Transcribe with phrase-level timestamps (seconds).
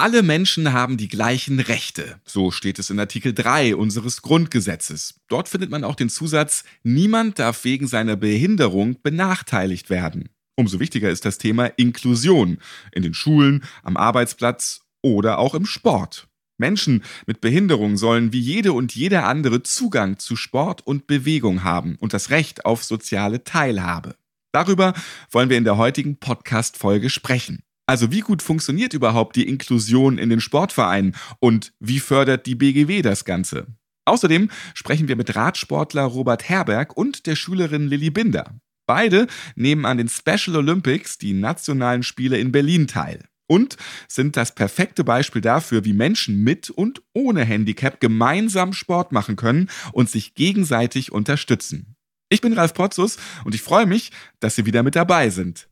[0.00, 2.20] Alle Menschen haben die gleichen Rechte.
[2.24, 5.18] So steht es in Artikel 3 unseres Grundgesetzes.
[5.26, 10.28] Dort findet man auch den Zusatz, niemand darf wegen seiner Behinderung benachteiligt werden.
[10.54, 12.58] Umso wichtiger ist das Thema Inklusion
[12.92, 16.28] in den Schulen, am Arbeitsplatz oder auch im Sport.
[16.58, 21.96] Menschen mit Behinderung sollen wie jede und jeder andere Zugang zu Sport und Bewegung haben
[21.96, 24.14] und das Recht auf soziale Teilhabe.
[24.52, 24.94] Darüber
[25.32, 27.64] wollen wir in der heutigen Podcast-Folge sprechen.
[27.88, 33.00] Also wie gut funktioniert überhaupt die Inklusion in den Sportvereinen und wie fördert die BGW
[33.00, 33.66] das Ganze?
[34.04, 38.60] Außerdem sprechen wir mit Radsportler Robert Herberg und der Schülerin Lilly Binder.
[38.86, 44.54] Beide nehmen an den Special Olympics, die nationalen Spiele in Berlin, teil und sind das
[44.54, 50.34] perfekte Beispiel dafür, wie Menschen mit und ohne Handicap gemeinsam Sport machen können und sich
[50.34, 51.96] gegenseitig unterstützen.
[52.28, 55.68] Ich bin Ralf Potzus und ich freue mich, dass Sie wieder mit dabei sind.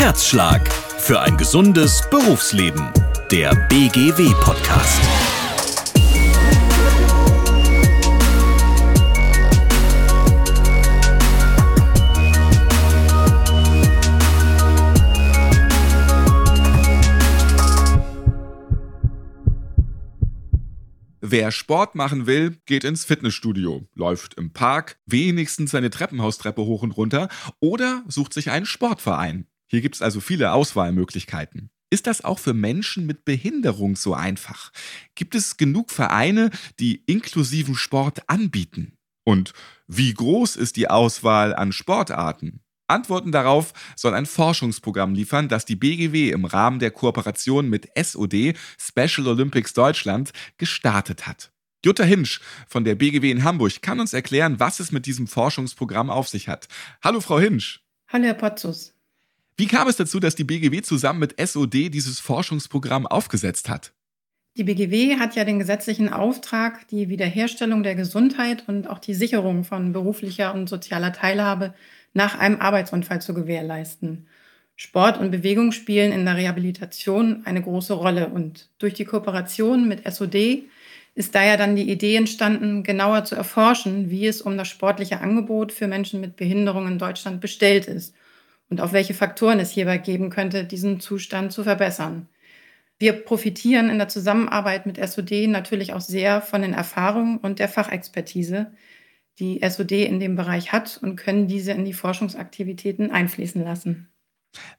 [0.00, 2.90] Herzschlag für ein gesundes Berufsleben.
[3.30, 4.98] Der BGW-Podcast.
[21.20, 26.96] Wer Sport machen will, geht ins Fitnessstudio, läuft im Park wenigstens seine Treppenhaustreppe hoch und
[26.96, 27.28] runter
[27.60, 29.49] oder sucht sich einen Sportverein.
[29.70, 31.70] Hier gibt es also viele Auswahlmöglichkeiten.
[31.90, 34.72] Ist das auch für Menschen mit Behinderung so einfach?
[35.14, 38.96] Gibt es genug Vereine, die inklusiven Sport anbieten?
[39.24, 39.52] Und
[39.86, 42.60] wie groß ist die Auswahl an Sportarten?
[42.88, 48.56] Antworten darauf soll ein Forschungsprogramm liefern, das die BGW im Rahmen der Kooperation mit SOD
[48.76, 51.52] Special Olympics Deutschland gestartet hat.
[51.84, 56.10] Jutta Hinsch von der BGW in Hamburg kann uns erklären, was es mit diesem Forschungsprogramm
[56.10, 56.66] auf sich hat.
[57.02, 57.84] Hallo, Frau Hinsch.
[58.08, 58.94] Hallo, Herr Potzus.
[59.60, 63.92] Wie kam es dazu, dass die BGW zusammen mit SOD dieses Forschungsprogramm aufgesetzt hat?
[64.56, 69.64] Die BGW hat ja den gesetzlichen Auftrag, die Wiederherstellung der Gesundheit und auch die Sicherung
[69.64, 71.74] von beruflicher und sozialer Teilhabe
[72.14, 74.28] nach einem Arbeitsunfall zu gewährleisten.
[74.76, 80.10] Sport und Bewegung spielen in der Rehabilitation eine große Rolle und durch die Kooperation mit
[80.10, 80.62] SOD
[81.14, 85.70] ist daher dann die Idee entstanden, genauer zu erforschen, wie es um das sportliche Angebot
[85.70, 88.14] für Menschen mit Behinderung in Deutschland bestellt ist
[88.70, 92.28] und auf welche Faktoren es hierbei geben könnte, diesen Zustand zu verbessern.
[92.98, 97.68] Wir profitieren in der Zusammenarbeit mit SOD natürlich auch sehr von den Erfahrungen und der
[97.68, 98.72] Fachexpertise,
[99.38, 104.08] die SOD in dem Bereich hat und können diese in die Forschungsaktivitäten einfließen lassen.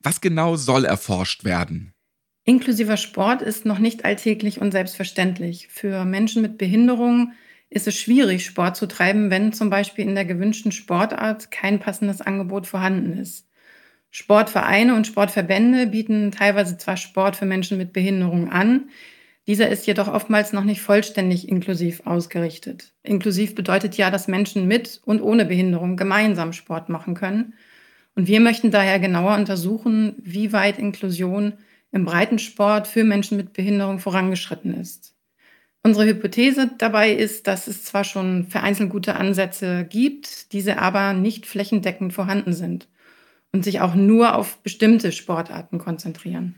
[0.02, 1.94] Was genau soll erforscht werden?
[2.44, 5.68] Inklusiver Sport ist noch nicht alltäglich und selbstverständlich.
[5.68, 7.34] Für Menschen mit Behinderungen
[7.70, 12.22] ist es schwierig, Sport zu treiben, wenn zum Beispiel in der gewünschten Sportart kein passendes
[12.22, 13.48] Angebot vorhanden ist.
[14.12, 18.90] Sportvereine und Sportverbände bieten teilweise zwar Sport für Menschen mit Behinderung an,
[19.48, 22.94] dieser ist jedoch oftmals noch nicht vollständig inklusiv ausgerichtet.
[23.02, 27.56] Inklusiv bedeutet ja, dass Menschen mit und ohne Behinderung gemeinsam Sport machen können.
[28.14, 31.54] Und wir möchten daher genauer untersuchen, wie weit Inklusion
[31.92, 35.16] im Breitensport für Menschen mit Behinderung vorangeschritten ist.
[35.84, 41.48] Unsere Hypothese dabei ist, dass es zwar schon vereinzelt gute Ansätze gibt, diese aber nicht
[41.48, 42.88] flächendeckend vorhanden sind
[43.54, 46.56] und sich auch nur auf bestimmte Sportarten konzentrieren.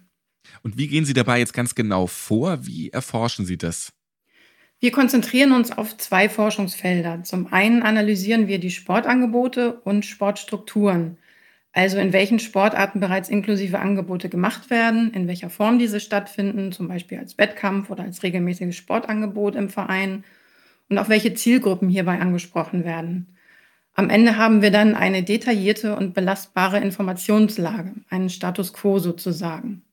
[0.61, 2.65] Und wie gehen Sie dabei jetzt ganz genau vor?
[2.65, 3.93] Wie erforschen Sie das?
[4.79, 7.23] Wir konzentrieren uns auf zwei Forschungsfelder.
[7.23, 11.17] Zum einen analysieren wir die Sportangebote und Sportstrukturen,
[11.71, 16.89] also in welchen Sportarten bereits inklusive Angebote gemacht werden, in welcher Form diese stattfinden, zum
[16.89, 20.25] Beispiel als Wettkampf oder als regelmäßiges Sportangebot im Verein
[20.89, 23.32] und auch welche Zielgruppen hierbei angesprochen werden.
[23.95, 29.83] Am Ende haben wir dann eine detaillierte und belastbare Informationslage, einen Status quo sozusagen.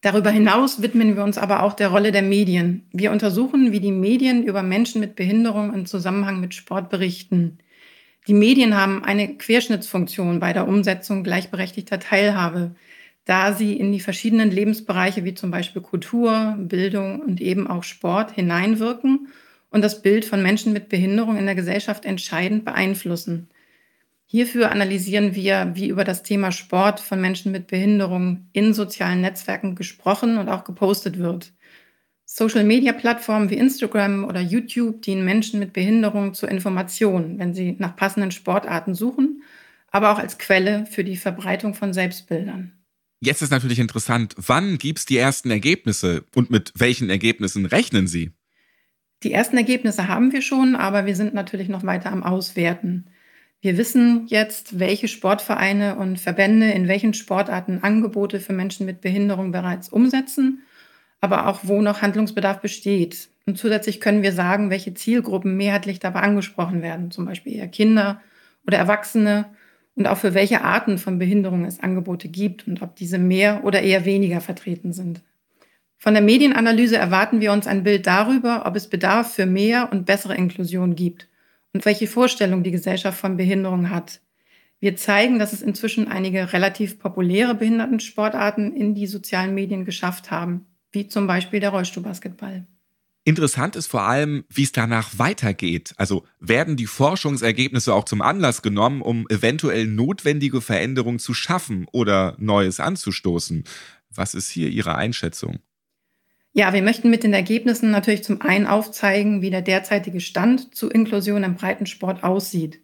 [0.00, 2.88] Darüber hinaus widmen wir uns aber auch der Rolle der Medien.
[2.92, 7.58] Wir untersuchen, wie die Medien über Menschen mit Behinderung im Zusammenhang mit Sport berichten.
[8.26, 12.74] Die Medien haben eine Querschnittsfunktion bei der Umsetzung gleichberechtigter Teilhabe,
[13.26, 18.32] da sie in die verschiedenen Lebensbereiche wie zum Beispiel Kultur, Bildung und eben auch Sport
[18.32, 19.28] hineinwirken
[19.72, 23.48] und das Bild von Menschen mit Behinderung in der Gesellschaft entscheidend beeinflussen.
[24.26, 29.74] Hierfür analysieren wir, wie über das Thema Sport von Menschen mit Behinderung in sozialen Netzwerken
[29.74, 31.52] gesprochen und auch gepostet wird.
[32.24, 38.30] Social-Media-Plattformen wie Instagram oder YouTube dienen Menschen mit Behinderung zur Information, wenn sie nach passenden
[38.30, 39.42] Sportarten suchen,
[39.90, 42.72] aber auch als Quelle für die Verbreitung von Selbstbildern.
[43.20, 48.06] Jetzt ist natürlich interessant, wann gibt es die ersten Ergebnisse und mit welchen Ergebnissen rechnen
[48.06, 48.32] Sie?
[49.22, 53.06] Die ersten Ergebnisse haben wir schon, aber wir sind natürlich noch weiter am Auswerten.
[53.60, 59.52] Wir wissen jetzt, welche Sportvereine und Verbände in welchen Sportarten Angebote für Menschen mit Behinderung
[59.52, 60.62] bereits umsetzen,
[61.20, 63.28] aber auch wo noch Handlungsbedarf besteht.
[63.46, 68.20] Und zusätzlich können wir sagen, welche Zielgruppen mehrheitlich dabei angesprochen werden, zum Beispiel eher Kinder
[68.66, 69.46] oder Erwachsene
[69.94, 73.82] und auch für welche Arten von Behinderung es Angebote gibt und ob diese mehr oder
[73.82, 75.22] eher weniger vertreten sind.
[76.02, 80.04] Von der Medienanalyse erwarten wir uns ein Bild darüber, ob es Bedarf für mehr und
[80.04, 81.28] bessere Inklusion gibt
[81.72, 84.20] und welche Vorstellung die Gesellschaft von Behinderung hat.
[84.80, 90.66] Wir zeigen, dass es inzwischen einige relativ populäre Behindertensportarten in die sozialen Medien geschafft haben,
[90.90, 92.66] wie zum Beispiel der Rollstuhlbasketball.
[93.22, 95.94] Interessant ist vor allem, wie es danach weitergeht.
[95.98, 102.34] Also werden die Forschungsergebnisse auch zum Anlass genommen, um eventuell notwendige Veränderungen zu schaffen oder
[102.40, 103.62] Neues anzustoßen?
[104.12, 105.60] Was ist hier Ihre Einschätzung?
[106.54, 110.90] Ja, wir möchten mit den Ergebnissen natürlich zum einen aufzeigen, wie der derzeitige Stand zu
[110.90, 112.80] Inklusion im Breitensport aussieht.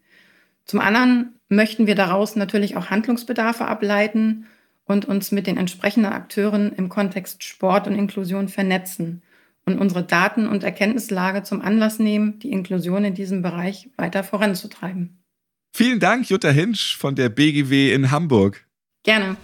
[0.64, 4.46] Zum anderen möchten wir daraus natürlich auch Handlungsbedarfe ableiten
[4.84, 9.22] und uns mit den entsprechenden Akteuren im Kontext Sport und Inklusion vernetzen
[9.66, 15.22] und unsere Daten- und Erkenntnislage zum Anlass nehmen, die Inklusion in diesem Bereich weiter voranzutreiben.
[15.74, 18.66] Vielen Dank, Jutta Hinsch von der BGW in Hamburg.
[19.02, 19.36] Gerne.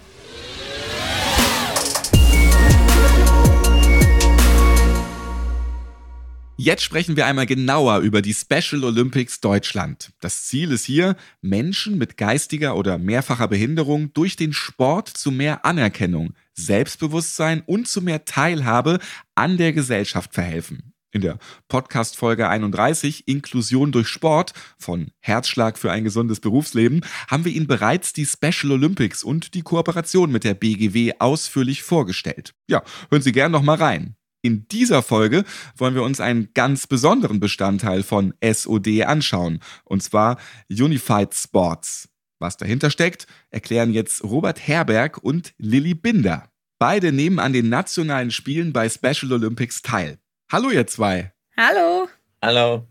[6.57, 10.13] Jetzt sprechen wir einmal genauer über die Special Olympics Deutschland.
[10.21, 15.65] Das Ziel ist hier, Menschen mit geistiger oder mehrfacher Behinderung durch den Sport zu mehr
[15.65, 18.99] Anerkennung, Selbstbewusstsein und zu mehr Teilhabe
[19.35, 20.93] an der Gesellschaft verhelfen.
[21.11, 27.51] In der Podcast-Folge 31 Inklusion durch Sport von Herzschlag für ein gesundes Berufsleben haben wir
[27.51, 32.53] Ihnen bereits die Special Olympics und die Kooperation mit der BGW ausführlich vorgestellt.
[32.69, 34.15] Ja, hören Sie gern noch mal rein.
[34.45, 35.43] In dieser Folge
[35.75, 40.37] wollen wir uns einen ganz besonderen Bestandteil von SOD anschauen, und zwar
[40.69, 42.09] Unified Sports.
[42.37, 46.47] Was dahinter steckt, erklären jetzt Robert Herberg und Lilly Binder.
[46.77, 50.19] Beide nehmen an den nationalen Spielen bei Special Olympics teil.
[50.51, 51.33] Hallo ihr zwei.
[51.57, 52.07] Hallo.
[52.39, 52.87] Hallo.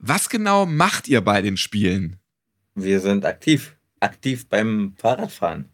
[0.00, 2.16] Was genau macht ihr bei den Spielen?
[2.74, 3.76] Wir sind aktiv.
[4.00, 5.66] Aktiv beim Fahrradfahren.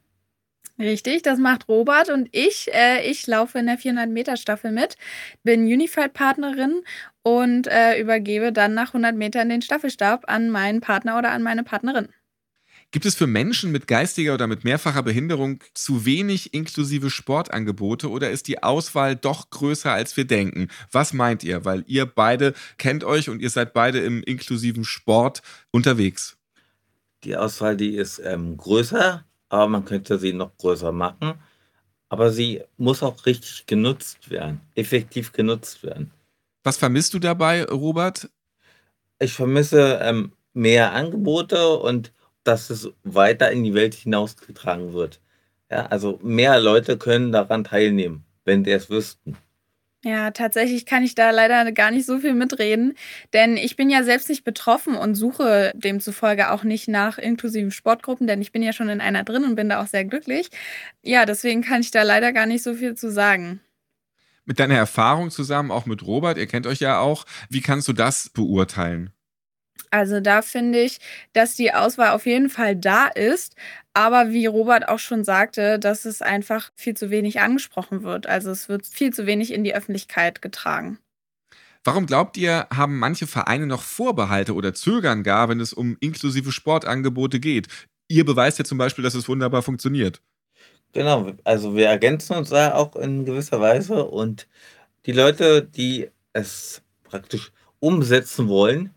[0.79, 2.69] Richtig, das macht Robert und ich.
[2.73, 4.97] Äh, ich laufe in der 400-Meter-Staffel mit,
[5.45, 6.83] bin Unified-Partnerin
[7.23, 11.63] und äh, übergebe dann nach 100 Metern den Staffelstab an meinen Partner oder an meine
[11.63, 12.09] Partnerin.
[12.91, 18.31] Gibt es für Menschen mit geistiger oder mit mehrfacher Behinderung zu wenig inklusive Sportangebote oder
[18.31, 20.69] ist die Auswahl doch größer, als wir denken?
[20.93, 21.65] Was meint ihr?
[21.65, 25.43] Weil ihr beide kennt euch und ihr seid beide im inklusiven Sport
[25.73, 26.37] unterwegs.
[27.25, 29.25] Die Auswahl, die ist ähm, größer,
[29.55, 31.35] aber man könnte sie noch größer machen.
[32.09, 36.11] Aber sie muss auch richtig genutzt werden, effektiv genutzt werden.
[36.63, 38.31] Was vermisst du dabei, Robert?
[39.19, 42.13] Ich vermisse ähm, mehr Angebote und
[42.43, 45.21] dass es weiter in die Welt hinausgetragen wird.
[45.71, 49.37] Ja, also mehr Leute können daran teilnehmen, wenn die es wüssten.
[50.05, 52.93] Ja, tatsächlich kann ich da leider gar nicht so viel mitreden,
[53.33, 58.27] denn ich bin ja selbst nicht betroffen und suche demzufolge auch nicht nach inklusiven Sportgruppen,
[58.27, 60.51] denn ich bin ja schon in einer drin und bin da auch sehr glücklich.
[61.03, 63.61] Ja, deswegen kann ich da leider gar nicht so viel zu sagen.
[64.45, 67.95] Mit deiner Erfahrung zusammen, auch mit Robert, ihr kennt euch ja auch, wie kannst du
[67.95, 69.14] das beurteilen?
[69.91, 70.99] Also da finde ich,
[71.35, 73.55] dass die Auswahl auf jeden Fall da ist,
[73.93, 78.27] aber wie Robert auch schon sagte, dass es einfach viel zu wenig angesprochen wird.
[78.27, 80.99] Also es wird viel zu wenig in die Öffentlichkeit getragen.
[81.85, 86.51] Warum glaubt ihr, haben manche Vereine noch Vorbehalte oder zögern gar, wenn es um inklusive
[86.51, 87.69] Sportangebote geht?
[88.09, 90.21] Ihr beweist ja zum Beispiel, dass es wunderbar funktioniert.
[90.93, 94.49] Genau, also wir ergänzen uns da auch in gewisser Weise und
[95.07, 98.95] die Leute, die es praktisch umsetzen wollen,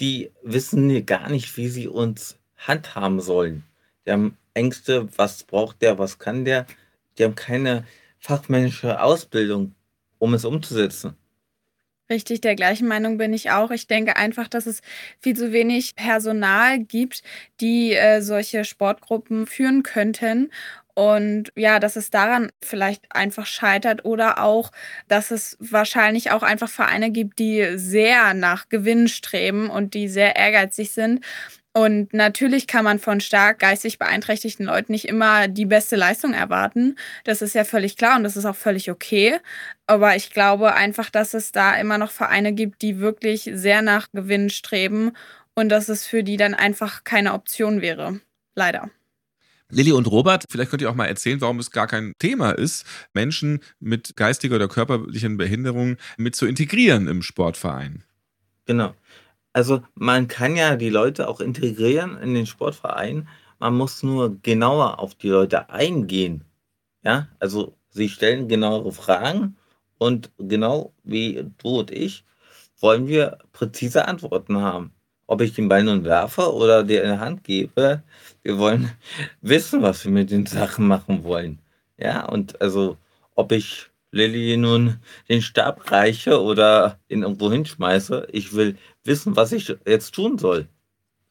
[0.00, 3.64] die wissen gar nicht, wie sie uns handhaben sollen.
[4.06, 6.66] Die haben Ängste, was braucht der, was kann der.
[7.18, 7.84] Die haben keine
[8.18, 9.74] fachmännische Ausbildung,
[10.18, 11.16] um es umzusetzen.
[12.10, 13.70] Richtig, der gleichen Meinung bin ich auch.
[13.70, 14.82] Ich denke einfach, dass es
[15.20, 17.22] viel zu wenig Personal gibt,
[17.60, 20.50] die äh, solche Sportgruppen führen könnten.
[20.94, 24.72] Und ja, dass es daran vielleicht einfach scheitert oder auch,
[25.08, 30.36] dass es wahrscheinlich auch einfach Vereine gibt, die sehr nach Gewinn streben und die sehr
[30.36, 31.24] ehrgeizig sind.
[31.74, 36.96] Und natürlich kann man von stark geistig beeinträchtigten Leuten nicht immer die beste Leistung erwarten.
[37.24, 39.38] Das ist ja völlig klar und das ist auch völlig okay.
[39.86, 44.08] Aber ich glaube einfach, dass es da immer noch Vereine gibt, die wirklich sehr nach
[44.12, 45.12] Gewinn streben
[45.54, 48.20] und dass es für die dann einfach keine Option wäre.
[48.54, 48.90] Leider.
[49.72, 52.84] Lilly und Robert, vielleicht könnt ihr auch mal erzählen, warum es gar kein Thema ist,
[53.14, 58.04] Menschen mit geistiger oder körperlichen Behinderung mit zu integrieren im Sportverein.
[58.66, 58.94] Genau.
[59.54, 63.28] Also man kann ja die Leute auch integrieren in den Sportverein.
[63.58, 66.44] Man muss nur genauer auf die Leute eingehen.
[67.02, 69.56] Ja, also sie stellen genauere Fragen
[69.98, 72.24] und genau wie du und ich
[72.78, 74.92] wollen wir präzise Antworten haben.
[75.32, 78.02] Ob ich den Ball nun werfe oder dir in die Hand gebe,
[78.42, 78.90] wir wollen
[79.40, 81.58] wissen, was wir mit den Sachen machen wollen.
[81.96, 82.98] Ja, und also
[83.34, 84.98] ob ich Lilly nun
[85.30, 90.68] den Stab reiche oder ihn irgendwo hinschmeiße, ich will wissen, was ich jetzt tun soll,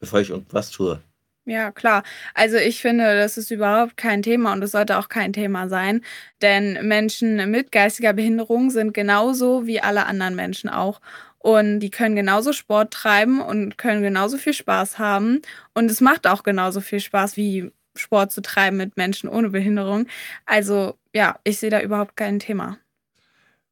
[0.00, 1.00] bevor ich irgendwas tue.
[1.44, 2.02] Ja, klar.
[2.34, 6.02] Also ich finde, das ist überhaupt kein Thema und es sollte auch kein Thema sein,
[6.40, 11.00] denn Menschen mit geistiger Behinderung sind genauso wie alle anderen Menschen auch.
[11.42, 15.42] Und die können genauso Sport treiben und können genauso viel Spaß haben.
[15.74, 20.06] Und es macht auch genauso viel Spaß wie Sport zu treiben mit Menschen ohne Behinderung.
[20.46, 22.78] Also ja, ich sehe da überhaupt kein Thema.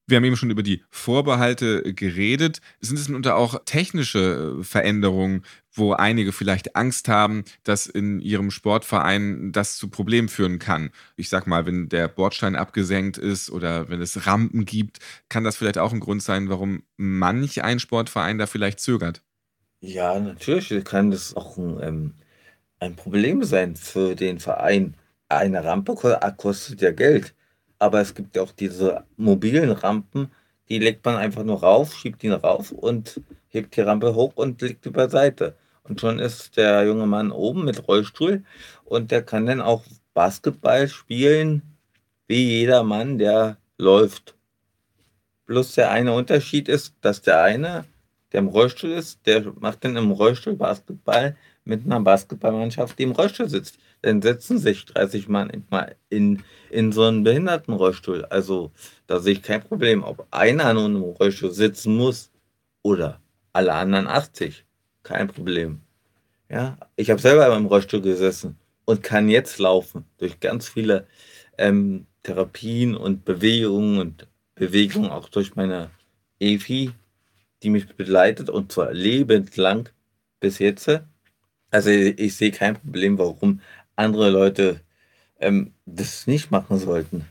[0.07, 2.61] Wir haben eben schon über die Vorbehalte geredet.
[2.81, 8.51] Sind es mitunter auch technische äh, Veränderungen, wo einige vielleicht Angst haben, dass in ihrem
[8.51, 10.91] Sportverein das zu Problemen führen kann?
[11.17, 14.99] Ich sag mal, wenn der Bordstein abgesenkt ist oder wenn es Rampen gibt,
[15.29, 19.23] kann das vielleicht auch ein Grund sein, warum manch ein Sportverein da vielleicht zögert?
[19.81, 22.15] Ja, natürlich kann das auch ein, ähm,
[22.81, 24.95] ein Problem sein für den Verein.
[25.29, 25.95] Eine Rampe
[26.37, 27.35] kostet ja Geld.
[27.79, 30.31] Aber es gibt ja auch diese mobilen Rampen,
[30.69, 34.61] die legt man einfach nur rauf, schiebt ihn rauf und hebt die Rampe hoch und
[34.63, 35.55] legt die beiseite.
[35.83, 38.45] Und schon ist der junge Mann oben mit Rollstuhl
[38.85, 41.63] und der kann dann auch Basketball spielen,
[42.27, 44.35] wie jeder Mann, der läuft.
[45.47, 47.85] Bloß der eine Unterschied ist, dass der eine,
[48.33, 53.13] der im Rollstuhl ist, der macht dann im Rollstuhl Basketball mit einer Basketballmannschaft, die im
[53.13, 55.65] Rollstuhl sitzt dann setzen sich 30 Mann in,
[56.09, 58.25] in, in so einen Behindertenrollstuhl.
[58.27, 58.71] Also
[59.07, 62.31] da sehe ich kein Problem, ob einer nur im Rollstuhl sitzen muss
[62.83, 63.21] oder
[63.53, 64.65] alle anderen 80.
[65.03, 65.81] Kein Problem.
[66.49, 71.07] Ja, ich habe selber im Rollstuhl gesessen und kann jetzt laufen durch ganz viele
[71.59, 75.91] ähm, Therapien und Bewegungen und Bewegungen auch durch meine
[76.39, 76.93] Evi,
[77.63, 79.89] die mich begleitet und zwar lebenslang
[80.41, 80.91] bis jetzt.
[81.71, 83.61] Also ich, ich sehe kein Problem, warum
[83.97, 84.81] andere Leute
[85.39, 87.27] ähm, das nicht machen sollten.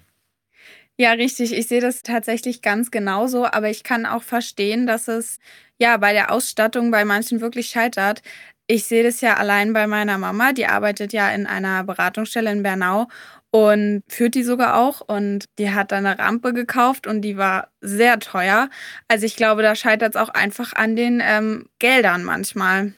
[1.01, 1.53] Ja, richtig.
[1.53, 5.39] Ich sehe das tatsächlich ganz genauso, aber ich kann auch verstehen, dass es
[5.77, 8.22] ja bei der Ausstattung bei manchen wirklich scheitert.
[8.68, 12.63] Ich sehe das ja allein bei meiner Mama, die arbeitet ja in einer Beratungsstelle in
[12.63, 13.08] Bernau
[13.50, 17.70] und führt die sogar auch und die hat dann eine Rampe gekauft und die war
[17.79, 18.70] sehr teuer.
[19.08, 22.91] Also ich glaube, da scheitert es auch einfach an den ähm, Geldern manchmal.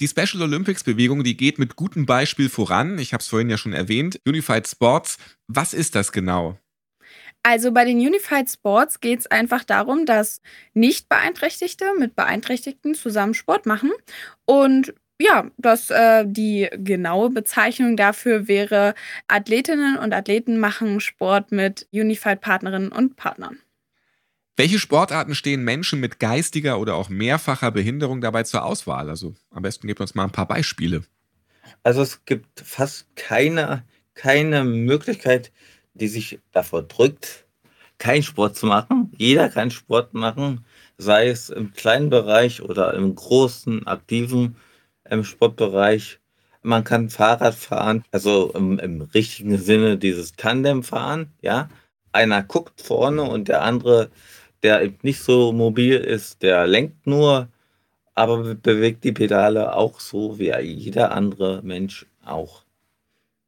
[0.00, 2.98] Die Special Olympics Bewegung, die geht mit gutem Beispiel voran.
[2.98, 4.20] Ich habe es vorhin ja schon erwähnt.
[4.26, 6.58] Unified Sports, was ist das genau?
[7.42, 10.40] Also bei den Unified Sports geht es einfach darum, dass
[10.74, 13.90] Nicht-Beeinträchtigte mit Beeinträchtigten zusammen Sport machen.
[14.44, 18.94] Und ja, dass äh, die genaue Bezeichnung dafür wäre,
[19.26, 23.58] Athletinnen und Athleten machen Sport mit Unified-Partnerinnen und Partnern.
[24.56, 29.08] Welche Sportarten stehen Menschen mit geistiger oder auch mehrfacher Behinderung dabei zur Auswahl?
[29.08, 31.04] Also am besten gebt uns mal ein paar Beispiele.
[31.82, 35.52] Also es gibt fast keine, keine Möglichkeit,
[36.00, 37.46] die sich davor drückt,
[37.98, 39.12] keinen Sport zu machen.
[39.16, 40.64] Jeder kann Sport machen,
[40.98, 44.56] sei es im kleinen Bereich oder im großen, aktiven
[45.08, 46.20] im Sportbereich.
[46.62, 51.68] Man kann Fahrrad fahren, also im, im richtigen Sinne dieses Tandem fahren, ja.
[52.10, 54.10] Einer guckt vorne und der andere
[54.62, 57.48] der eben nicht so mobil ist, der lenkt nur,
[58.14, 62.64] aber bewegt die Pedale auch so wie jeder andere Mensch auch.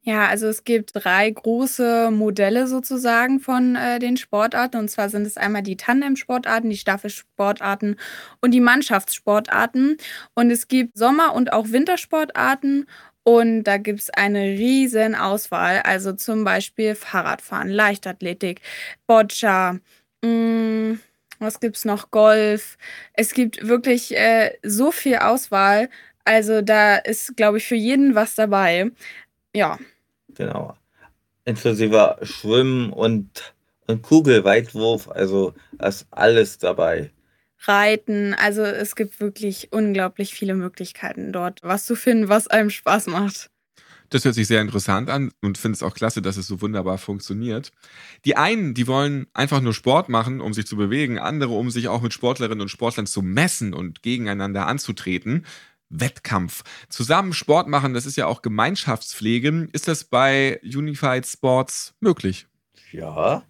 [0.03, 4.79] Ja, also es gibt drei große Modelle sozusagen von äh, den Sportarten.
[4.79, 7.97] Und zwar sind es einmal die Tandem-Sportarten, die Staffelsportarten
[8.41, 9.99] und die Mannschaftssportarten.
[10.35, 12.87] Und es gibt Sommer- und auch Wintersportarten.
[13.25, 15.81] Und da gibt es eine riesen Auswahl.
[15.85, 18.61] Also zum Beispiel Fahrradfahren, Leichtathletik,
[19.07, 19.79] Boccia,
[20.23, 20.99] Mm,
[21.39, 22.11] was gibt's noch?
[22.11, 22.77] Golf.
[23.15, 25.89] Es gibt wirklich äh, so viel Auswahl.
[26.25, 28.91] Also da ist, glaube ich, für jeden was dabei.
[29.55, 29.79] Ja.
[30.29, 30.77] Genau.
[31.45, 33.55] Inklusive Schwimmen und,
[33.87, 35.09] und Kugelweitwurf.
[35.09, 37.11] Also da ist alles dabei.
[37.63, 38.35] Reiten.
[38.35, 43.51] Also es gibt wirklich unglaublich viele Möglichkeiten dort, was zu finden, was einem Spaß macht.
[44.11, 46.99] Das hört sich sehr interessant an und finde es auch klasse, dass es so wunderbar
[46.99, 47.71] funktioniert.
[48.25, 51.87] Die einen, die wollen einfach nur Sport machen, um sich zu bewegen, andere, um sich
[51.87, 55.47] auch mit Sportlerinnen und Sportlern zu messen und gegeneinander anzutreten.
[55.91, 56.63] Wettkampf.
[56.89, 59.69] Zusammen Sport machen, das ist ja auch Gemeinschaftspflege.
[59.73, 62.47] Ist das bei Unified Sports möglich?
[62.93, 63.45] Ja,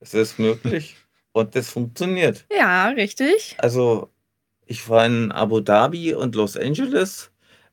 [0.00, 0.96] es ist möglich
[1.32, 2.46] und es funktioniert.
[2.56, 3.56] Ja, richtig.
[3.58, 4.10] Also
[4.66, 7.30] Ich war in Abu Dhabi und Los Angeles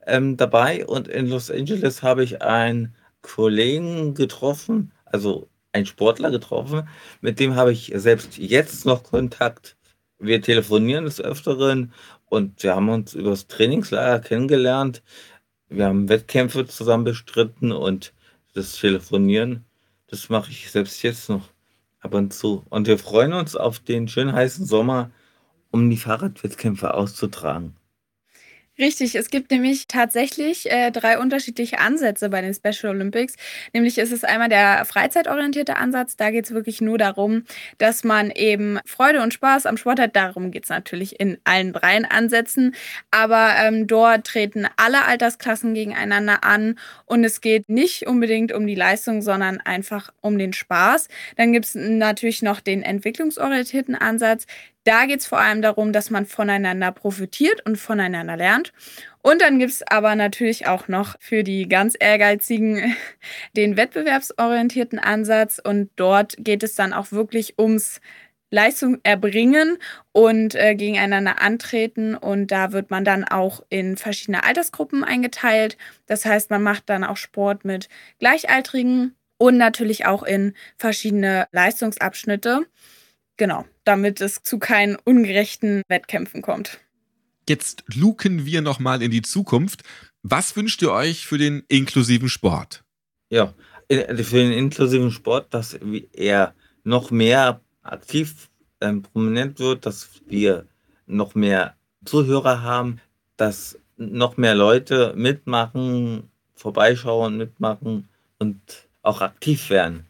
[0.08, 6.88] ähm, dabei und in Los Angeles habe ich einen Kollegen getroffen, also einen Sportler getroffen,
[7.22, 9.76] mit dem habe ich selbst jetzt noch Kontakt.
[10.20, 11.94] Wir telefonieren des Öfteren
[12.26, 15.04] und wir haben uns über das Trainingslager kennengelernt.
[15.70, 18.14] Wir haben Wettkämpfe zusammen bestritten und
[18.54, 19.66] das Telefonieren,
[20.08, 21.50] das mache ich selbst jetzt noch
[22.00, 22.66] ab und zu.
[22.70, 25.12] Und wir freuen uns auf den schönen heißen Sommer,
[25.72, 27.76] um die Fahrradwettkämpfe auszutragen.
[28.78, 33.36] Richtig, es gibt nämlich tatsächlich äh, drei unterschiedliche Ansätze bei den Special Olympics.
[33.72, 36.18] Nämlich ist es einmal der freizeitorientierte Ansatz.
[36.18, 37.44] Da geht es wirklich nur darum,
[37.78, 40.16] dass man eben Freude und Spaß am Sport hat.
[40.18, 42.76] Darum geht es natürlich in allen dreien Ansätzen.
[43.12, 48.76] Aber ähm, dort treten alle Altersklassen gegeneinander an und es geht nicht unbedingt um die
[48.76, 51.08] Leistung, sondern einfach um den Spaß.
[51.38, 54.46] Dann gibt es natürlich noch den entwicklungsorientierten Ansatz.
[54.86, 58.72] Da geht es vor allem darum, dass man voneinander profitiert und voneinander lernt.
[59.24, 62.96] Und dann gibt es aber natürlich auch noch für die ganz Ehrgeizigen
[63.58, 65.60] den wettbewerbsorientierten Ansatz.
[65.62, 68.00] Und dort geht es dann auch wirklich ums
[68.52, 69.80] Leistung erbringen
[70.12, 72.16] und äh, gegeneinander antreten.
[72.16, 75.78] Und da wird man dann auch in verschiedene Altersgruppen eingeteilt.
[76.06, 77.90] Das heißt, man macht dann auch Sport mit
[78.20, 82.68] Gleichaltrigen und natürlich auch in verschiedene Leistungsabschnitte.
[83.38, 86.80] Genau, damit es zu keinen ungerechten Wettkämpfen kommt.
[87.48, 89.84] Jetzt luken wir nochmal in die Zukunft.
[90.24, 92.84] Was wünscht ihr euch für den inklusiven Sport?
[93.30, 93.54] Ja,
[93.88, 95.78] äh, für den inklusiven Sport, dass
[96.14, 98.50] er noch mehr aktiv
[98.82, 100.66] ähm, prominent wird, dass wir
[101.06, 101.76] noch mehr
[102.06, 103.00] Zuhörer haben,
[103.38, 108.08] dass noch mehr Leute mitmachen, vorbeischauen, mitmachen
[108.40, 108.60] und
[109.02, 110.06] auch aktiv werden.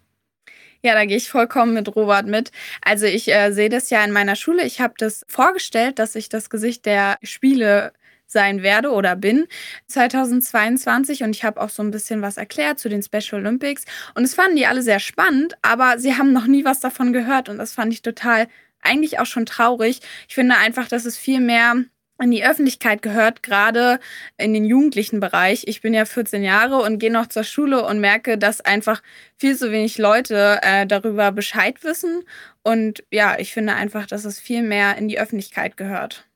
[0.85, 2.51] Ja, da gehe ich vollkommen mit Robert mit.
[2.83, 4.63] Also ich äh, sehe das ja in meiner Schule.
[4.63, 7.91] Ich habe das vorgestellt, dass ich das Gesicht der Spiele
[8.27, 9.47] sein werde oder bin
[9.87, 14.25] 2022 und ich habe auch so ein bisschen was erklärt zu den Special Olympics und
[14.25, 17.57] es fanden die alle sehr spannend, aber sie haben noch nie was davon gehört und
[17.57, 18.47] das fand ich total
[18.83, 20.01] eigentlich auch schon traurig.
[20.27, 21.83] Ich finde einfach, dass es viel mehr
[22.21, 23.99] in die Öffentlichkeit gehört, gerade
[24.37, 25.63] in den jugendlichen Bereich.
[25.67, 29.01] Ich bin ja 14 Jahre und gehe noch zur Schule und merke, dass einfach
[29.37, 32.23] viel zu wenig Leute äh, darüber Bescheid wissen.
[32.63, 36.27] Und ja, ich finde einfach, dass es viel mehr in die Öffentlichkeit gehört.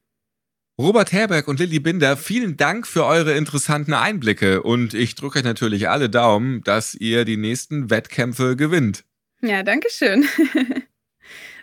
[0.78, 5.44] Robert Herberg und Lilly Binder, vielen Dank für eure interessanten Einblicke und ich drücke euch
[5.44, 9.04] natürlich alle Daumen, dass ihr die nächsten Wettkämpfe gewinnt.
[9.42, 10.26] Ja, danke schön.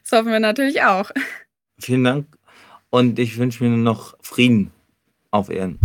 [0.09, 1.11] Das hoffen wir natürlich auch.
[1.81, 2.27] Vielen Dank
[2.91, 4.71] und ich wünsche mir noch Frieden
[5.31, 5.79] auf Erden.